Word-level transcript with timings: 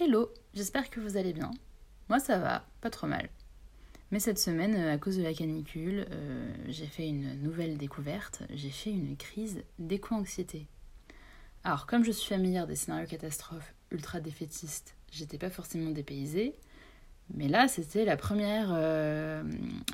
Hello, 0.00 0.32
j'espère 0.54 0.90
que 0.90 1.00
vous 1.00 1.16
allez 1.16 1.32
bien. 1.32 1.50
Moi 2.08 2.20
ça 2.20 2.38
va, 2.38 2.64
pas 2.80 2.88
trop 2.88 3.08
mal. 3.08 3.28
Mais 4.12 4.20
cette 4.20 4.38
semaine, 4.38 4.76
euh, 4.76 4.94
à 4.94 4.96
cause 4.96 5.16
de 5.16 5.24
la 5.24 5.34
canicule, 5.34 6.06
euh, 6.12 6.54
j'ai 6.68 6.86
fait 6.86 7.08
une 7.08 7.42
nouvelle 7.42 7.76
découverte, 7.76 8.42
j'ai 8.50 8.70
fait 8.70 8.90
une 8.90 9.16
crise 9.16 9.64
d'éco-anxiété. 9.80 10.68
Alors 11.64 11.86
comme 11.86 12.04
je 12.04 12.12
suis 12.12 12.28
familière 12.28 12.68
des 12.68 12.76
scénarios 12.76 13.08
catastrophes 13.08 13.74
ultra 13.90 14.20
défaitistes, 14.20 14.94
j'étais 15.10 15.36
pas 15.36 15.50
forcément 15.50 15.90
dépaysée, 15.90 16.54
mais 17.34 17.48
là 17.48 17.66
c'était 17.66 18.04
la 18.04 18.16
première, 18.16 18.68
euh, 18.72 19.42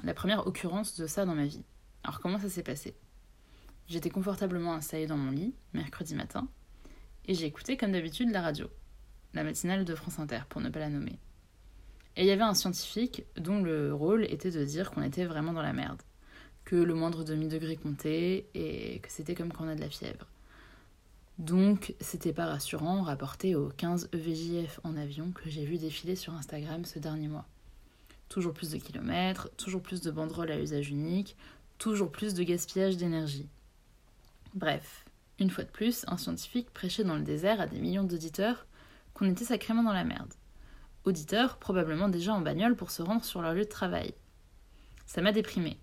la 0.02 0.12
première 0.12 0.46
occurrence 0.46 1.00
de 1.00 1.06
ça 1.06 1.24
dans 1.24 1.34
ma 1.34 1.46
vie. 1.46 1.64
Alors 2.02 2.20
comment 2.20 2.38
ça 2.38 2.50
s'est 2.50 2.62
passé? 2.62 2.94
J'étais 3.88 4.10
confortablement 4.10 4.74
installée 4.74 5.06
dans 5.06 5.16
mon 5.16 5.30
lit, 5.30 5.54
mercredi 5.72 6.14
matin, 6.14 6.46
et 7.24 7.32
j'ai 7.32 7.46
écouté 7.46 7.78
comme 7.78 7.92
d'habitude 7.92 8.30
la 8.32 8.42
radio 8.42 8.68
la 9.34 9.44
matinale 9.44 9.84
de 9.84 9.94
France 9.94 10.18
Inter, 10.18 10.40
pour 10.48 10.60
ne 10.60 10.70
pas 10.70 10.80
la 10.80 10.88
nommer. 10.88 11.18
Et 12.16 12.22
il 12.22 12.26
y 12.26 12.30
avait 12.30 12.42
un 12.42 12.54
scientifique 12.54 13.24
dont 13.36 13.62
le 13.62 13.92
rôle 13.92 14.24
était 14.24 14.50
de 14.50 14.64
dire 14.64 14.90
qu'on 14.90 15.02
était 15.02 15.24
vraiment 15.24 15.52
dans 15.52 15.62
la 15.62 15.72
merde, 15.72 16.00
que 16.64 16.76
le 16.76 16.94
moindre 16.94 17.24
demi-degré 17.24 17.76
comptait 17.76 18.46
et 18.54 19.00
que 19.00 19.10
c'était 19.10 19.34
comme 19.34 19.52
quand 19.52 19.64
on 19.64 19.68
a 19.68 19.74
de 19.74 19.80
la 19.80 19.90
fièvre. 19.90 20.26
Donc, 21.38 21.94
c'était 22.00 22.32
pas 22.32 22.46
rassurant 22.46 23.02
rapporté 23.02 23.56
aux 23.56 23.68
15 23.68 24.10
EVJF 24.12 24.78
en 24.84 24.96
avion 24.96 25.32
que 25.32 25.50
j'ai 25.50 25.64
vu 25.64 25.78
défiler 25.78 26.14
sur 26.14 26.32
Instagram 26.32 26.84
ce 26.84 27.00
dernier 27.00 27.26
mois. 27.26 27.46
Toujours 28.28 28.54
plus 28.54 28.70
de 28.70 28.78
kilomètres, 28.78 29.50
toujours 29.56 29.82
plus 29.82 30.00
de 30.00 30.12
banderoles 30.12 30.52
à 30.52 30.60
usage 30.60 30.90
unique, 30.90 31.36
toujours 31.78 32.12
plus 32.12 32.34
de 32.34 32.44
gaspillage 32.44 32.96
d'énergie. 32.96 33.48
Bref, 34.54 35.04
une 35.40 35.50
fois 35.50 35.64
de 35.64 35.70
plus, 35.70 36.04
un 36.06 36.16
scientifique 36.16 36.70
prêchait 36.70 37.02
dans 37.02 37.16
le 37.16 37.22
désert 37.22 37.60
à 37.60 37.66
des 37.66 37.80
millions 37.80 38.04
d'auditeurs 38.04 38.66
qu'on 39.14 39.30
était 39.30 39.44
sacrément 39.44 39.82
dans 39.82 39.92
la 39.92 40.04
merde. 40.04 40.34
Auditeurs, 41.04 41.58
probablement 41.58 42.08
déjà 42.08 42.34
en 42.34 42.40
bagnole 42.40 42.76
pour 42.76 42.90
se 42.90 43.02
rendre 43.02 43.24
sur 43.24 43.40
leur 43.40 43.54
lieu 43.54 43.64
de 43.64 43.68
travail. 43.68 44.14
Ça 45.06 45.22
m'a 45.22 45.32
déprimé. 45.32 45.78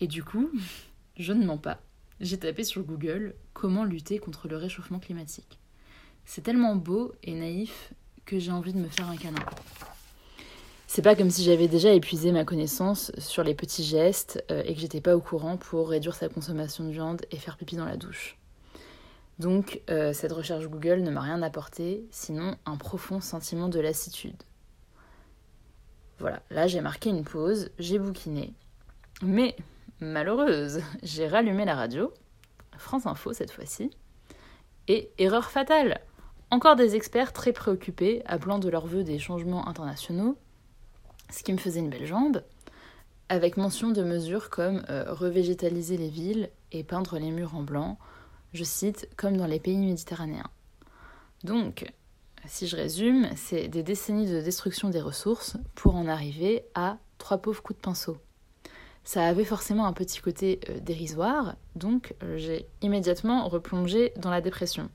Et 0.00 0.06
du 0.06 0.22
coup, 0.22 0.50
je 1.16 1.32
ne 1.32 1.44
mens 1.44 1.58
pas. 1.58 1.80
J'ai 2.20 2.38
tapé 2.38 2.64
sur 2.64 2.82
Google 2.82 3.34
comment 3.54 3.84
lutter 3.84 4.18
contre 4.18 4.46
le 4.46 4.56
réchauffement 4.56 4.98
climatique. 4.98 5.58
C'est 6.24 6.42
tellement 6.42 6.76
beau 6.76 7.14
et 7.22 7.34
naïf 7.34 7.94
que 8.26 8.38
j'ai 8.38 8.52
envie 8.52 8.74
de 8.74 8.78
me 8.78 8.88
faire 8.88 9.08
un 9.08 9.16
câlin. 9.16 9.44
C'est 10.86 11.02
pas 11.02 11.14
comme 11.14 11.30
si 11.30 11.44
j'avais 11.44 11.68
déjà 11.68 11.92
épuisé 11.92 12.32
ma 12.32 12.44
connaissance 12.44 13.12
sur 13.18 13.44
les 13.44 13.54
petits 13.54 13.84
gestes 13.84 14.44
euh, 14.50 14.62
et 14.66 14.74
que 14.74 14.80
j'étais 14.80 15.00
pas 15.00 15.16
au 15.16 15.20
courant 15.20 15.56
pour 15.56 15.88
réduire 15.88 16.16
sa 16.16 16.28
consommation 16.28 16.84
de 16.84 16.90
viande 16.90 17.22
et 17.30 17.36
faire 17.36 17.56
pipi 17.56 17.76
dans 17.76 17.84
la 17.84 17.96
douche. 17.96 18.36
Donc 19.40 19.80
euh, 19.88 20.12
cette 20.12 20.32
recherche 20.32 20.68
Google 20.68 21.00
ne 21.00 21.10
m'a 21.10 21.22
rien 21.22 21.40
apporté, 21.40 22.06
sinon 22.10 22.56
un 22.66 22.76
profond 22.76 23.22
sentiment 23.22 23.70
de 23.70 23.80
lassitude. 23.80 24.36
Voilà, 26.18 26.42
là 26.50 26.66
j'ai 26.66 26.82
marqué 26.82 27.08
une 27.08 27.24
pause, 27.24 27.70
j'ai 27.78 27.98
bouquiné. 27.98 28.52
Mais, 29.22 29.56
malheureuse, 29.98 30.82
j'ai 31.02 31.26
rallumé 31.26 31.64
la 31.64 31.74
radio, 31.74 32.12
France 32.76 33.06
Info 33.06 33.32
cette 33.32 33.50
fois-ci, 33.50 33.90
et 34.88 35.10
erreur 35.16 35.50
fatale 35.50 36.02
Encore 36.50 36.76
des 36.76 36.94
experts 36.94 37.32
très 37.32 37.54
préoccupés, 37.54 38.20
appelant 38.26 38.58
de 38.58 38.68
leur 38.68 38.86
vœu 38.86 39.04
des 39.04 39.18
changements 39.18 39.66
internationaux, 39.66 40.36
ce 41.30 41.42
qui 41.42 41.54
me 41.54 41.58
faisait 41.58 41.80
une 41.80 41.88
belle 41.88 42.06
jambe, 42.06 42.42
avec 43.30 43.56
mention 43.56 43.88
de 43.88 44.02
mesures 44.02 44.50
comme 44.50 44.82
euh, 44.90 45.10
revégétaliser 45.14 45.96
les 45.96 46.10
villes 46.10 46.50
et 46.72 46.84
peindre 46.84 47.18
les 47.18 47.30
murs 47.30 47.54
en 47.54 47.62
blanc, 47.62 47.96
je 48.52 48.64
cite, 48.64 49.08
comme 49.16 49.36
dans 49.36 49.46
les 49.46 49.60
pays 49.60 49.76
méditerranéens. 49.76 50.50
Donc, 51.44 51.90
si 52.46 52.66
je 52.66 52.76
résume, 52.76 53.28
c'est 53.36 53.68
des 53.68 53.82
décennies 53.82 54.30
de 54.30 54.40
destruction 54.40 54.88
des 54.88 55.00
ressources 55.00 55.56
pour 55.74 55.94
en 55.94 56.06
arriver 56.06 56.64
à 56.74 56.98
trois 57.18 57.38
pauvres 57.38 57.62
coups 57.62 57.78
de 57.78 57.82
pinceau. 57.82 58.16
Ça 59.04 59.26
avait 59.26 59.44
forcément 59.44 59.86
un 59.86 59.92
petit 59.92 60.20
côté 60.20 60.60
euh, 60.68 60.78
dérisoire, 60.80 61.56
donc 61.74 62.14
euh, 62.22 62.36
j'ai 62.36 62.66
immédiatement 62.82 63.48
replongé 63.48 64.12
dans 64.16 64.30
la 64.30 64.40
dépression. 64.40 64.90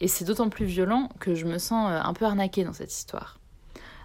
Et 0.00 0.08
c'est 0.08 0.24
d'autant 0.24 0.50
plus 0.50 0.66
violent 0.66 1.08
que 1.18 1.34
je 1.34 1.46
me 1.46 1.58
sens 1.58 1.90
euh, 1.90 1.98
un 2.02 2.12
peu 2.12 2.26
arnaquée 2.26 2.64
dans 2.64 2.74
cette 2.74 2.92
histoire. 2.92 3.38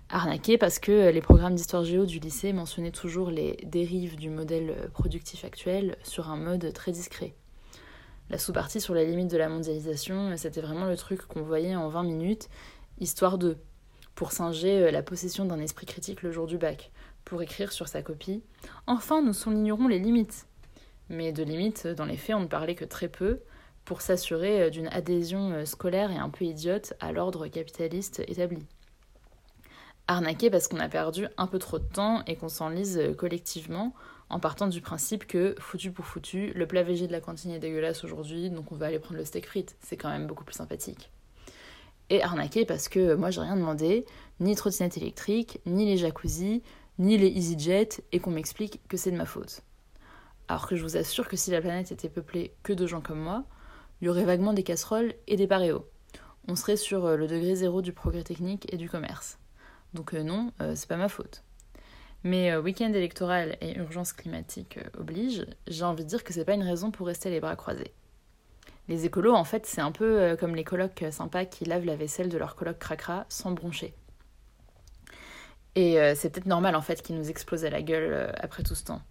Arnaquée 0.10 0.58
parce 0.58 0.80
que 0.80 1.10
les 1.10 1.22
programmes 1.22 1.56
d'histoire 1.56 1.84
géo 1.84 2.06
du 2.06 2.20
lycée 2.20 2.54
mentionnaient 2.54 2.92
toujours 2.92 3.32
les 3.32 3.58
dérives 3.66 4.18
du 4.18 4.30
modèle 4.30 4.90
productif 4.94 5.46
actuel 5.46 5.98
sur 6.04 6.30
un 6.30 6.36
mode 6.36 6.74
très 6.74 6.92
discret 6.92 7.34
la 8.32 8.38
sous-partie 8.38 8.80
sur 8.80 8.96
la 8.96 9.04
limite 9.04 9.30
de 9.30 9.38
la 9.38 9.50
mondialisation, 9.50 10.36
c'était 10.38 10.62
vraiment 10.62 10.86
le 10.86 10.96
truc 10.96 11.22
qu'on 11.24 11.42
voyait 11.42 11.76
en 11.76 11.90
20 11.90 12.04
minutes, 12.04 12.48
histoire 12.98 13.38
de, 13.38 13.58
pour 14.16 14.32
singer 14.32 14.84
euh, 14.84 14.92
la 14.92 15.04
possession 15.04 15.44
d'un 15.44 15.60
esprit 15.60 15.86
critique 15.86 16.22
le 16.22 16.32
jour 16.32 16.48
du 16.48 16.58
bac, 16.58 16.92
pour 17.26 17.42
écrire 17.42 17.74
sur 17.74 17.90
sa 17.90 18.02
copie 18.02 18.42
Enfin, 18.88 19.22
nous 19.22 19.34
soulignerons 19.34 19.90
les 19.90 20.00
limites. 20.00 20.48
Mais 21.10 21.34
de 21.34 21.44
limites, 21.44 21.88
dans 21.88 22.06
les 22.06 22.16
faits, 22.16 22.38
on 22.38 22.40
ne 22.40 22.48
parlait 22.48 22.76
que 22.76 22.86
très 22.86 23.10
peu, 23.10 23.42
pour 23.84 24.00
s'assurer 24.00 24.62
euh, 24.62 24.70
d'une 24.70 24.88
adhésion 24.88 25.52
euh, 25.52 25.66
scolaire 25.66 26.10
et 26.10 26.18
un 26.18 26.30
peu 26.30 26.46
idiote 26.46 26.94
à 27.02 27.12
l'ordre 27.12 27.48
capitaliste 27.48 28.22
établi. 28.30 28.66
Arnaqué 30.12 30.50
parce 30.50 30.68
qu'on 30.68 30.82
a 30.82 30.90
perdu 30.90 31.26
un 31.38 31.48
peu 31.48 31.58
trop 31.58 31.80
de 31.80 31.86
temps 31.86 32.22
et 32.28 32.36
qu'on 32.36 32.50
s'enlise 32.50 33.02
collectivement 33.18 33.94
en 34.30 34.42
partant 34.42 34.68
du 34.68 34.82
principe 34.82 35.26
que, 35.26 35.56
foutu 35.58 35.90
pour 35.94 36.06
foutu, 36.06 36.52
le 36.54 36.68
plat 36.68 36.84
végé 36.84 37.08
de 37.08 37.14
la 37.14 37.22
cantine 37.22 37.52
est 37.52 37.60
dégueulasse 37.60 38.04
aujourd'hui, 38.04 38.50
donc 38.50 38.74
on 38.74 38.76
va 38.76 38.88
aller 38.88 39.00
prendre 39.00 39.16
le 39.18 39.24
steak 39.24 39.48
frites. 39.48 39.78
C'est 39.80 39.96
quand 39.96 40.10
même 40.10 40.28
beaucoup 40.28 40.44
plus 40.44 40.56
sympathique. 40.56 41.14
Et 42.10 42.22
arnaqué 42.22 42.66
parce 42.66 42.90
que 42.90 43.16
moi 43.16 43.30
j'ai 43.30 43.40
rien 43.40 43.56
demandé, 43.56 44.06
ni 44.42 44.54
trottinette 44.54 44.98
électrique, 44.98 45.62
ni 45.66 45.86
les 45.86 45.96
jacuzzi, 45.96 46.62
ni 47.00 47.18
les 47.18 47.28
EasyJet, 47.28 48.04
et 48.12 48.20
qu'on 48.20 48.32
m'explique 48.32 48.86
que 48.90 48.98
c'est 48.98 49.12
de 49.12 49.18
ma 49.18 49.26
faute. 49.26 49.62
Alors 50.50 50.68
que 50.68 50.76
je 50.76 50.84
vous 50.84 50.98
assure 50.98 51.30
que 51.30 51.38
si 51.38 51.52
la 51.52 51.62
planète 51.62 51.94
était 51.94 52.10
peuplée 52.10 52.54
que 52.64 52.74
de 52.74 52.86
gens 52.86 53.00
comme 53.00 53.22
moi, 53.22 53.46
il 54.02 54.08
y 54.08 54.10
aurait 54.10 54.26
vaguement 54.26 54.52
des 54.52 54.64
casseroles 54.64 55.14
et 55.28 55.38
des 55.38 55.48
paréos. 55.48 55.86
On 56.50 56.58
serait 56.58 56.76
sur 56.76 57.06
euh, 57.06 57.16
le 57.16 57.28
degré 57.28 57.56
zéro 57.56 57.82
du 57.82 57.94
progrès 57.94 58.24
technique 58.24 58.68
et 58.74 58.78
du 58.78 58.90
commerce. 58.90 59.38
Donc 59.94 60.14
euh, 60.14 60.24
non, 60.24 60.52
euh, 60.62 60.74
c'est 60.76 60.88
pas 60.88 60.98
ma 60.98 61.10
faute. 61.10 61.44
Mais 62.24 62.52
euh, 62.52 62.62
week-end 62.62 62.94
électoral 62.94 63.58
et 63.62 63.78
urgence 63.78 64.14
climatique 64.14 64.78
euh, 64.78 65.00
oblige, 65.00 65.46
j'ai 65.68 65.84
envie 65.84 66.04
de 66.04 66.10
dire 66.10 66.24
que 66.24 66.34
c'est 66.34 66.46
pas 66.46 66.54
une 66.54 66.64
raison 66.64 66.92
pour 66.92 67.08
rester 67.08 67.30
les 67.30 67.40
bras 67.40 67.56
croisés. 67.56 67.94
Les 68.88 69.06
écolos, 69.06 69.34
en 69.34 69.44
fait, 69.44 69.66
c'est 69.66 69.82
un 69.82 69.92
peu 69.92 70.36
comme 70.40 70.56
les 70.56 70.64
colocs 70.64 71.06
sympas 71.12 71.46
qui 71.46 71.66
lavent 71.66 71.86
la 71.86 71.96
vaisselle 71.96 72.30
de 72.30 72.38
leur 72.38 72.56
coloc 72.56 72.78
cracra 72.78 73.26
sans 73.30 73.52
broncher. 73.52 73.94
Et 75.76 75.98
c'est 76.16 76.30
peut-être 76.30 76.48
normal, 76.48 76.76
en 76.76 76.82
fait, 76.82 77.02
qu'ils 77.02 77.16
nous 77.16 77.30
explosent 77.30 77.64
à 77.64 77.70
la 77.70 77.84
gueule 77.84 78.34
après 78.40 78.64
tout 78.64 78.76
ce 78.76 78.84
temps. 78.84 79.02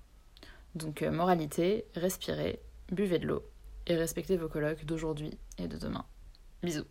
Donc, 0.75 1.01
moralité, 1.03 1.87
respirez, 1.95 2.61
buvez 2.91 3.21
de 3.21 3.29
l'eau 3.29 3.43
et 3.87 3.97
respectez 3.97 4.37
vos 4.37 4.49
colocs 4.49 4.85
d'aujourd'hui 4.85 5.39
et 5.57 5.69
de 5.69 5.79
demain. 5.79 6.05
Bisous. 6.63 6.85